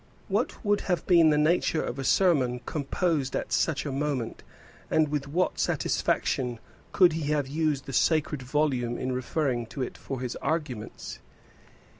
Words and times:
What 0.29 0.65
would 0.65 0.81
have 0.89 1.05
been 1.05 1.29
the 1.29 1.37
nature 1.37 1.83
of 1.83 1.99
a 1.99 2.03
sermon 2.03 2.61
composed 2.65 3.35
at 3.35 3.53
such 3.53 3.85
a 3.85 3.91
moment, 3.91 4.41
and 4.89 5.09
with 5.09 5.27
what 5.27 5.59
satisfaction 5.59 6.57
could 6.91 7.13
he 7.13 7.31
have 7.33 7.47
used 7.47 7.85
the 7.85 7.93
sacred 7.93 8.41
volume 8.41 8.97
in 8.97 9.11
referring 9.11 9.67
to 9.67 9.83
it 9.83 9.99
for 9.99 10.19
his 10.21 10.35
arguments? 10.37 11.19